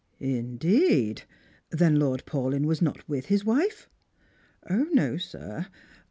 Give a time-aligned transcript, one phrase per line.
[0.39, 1.25] "Indeed!
[1.69, 3.87] Then Lord Paulyn was not with his wife?""
[4.67, 5.67] No, sir.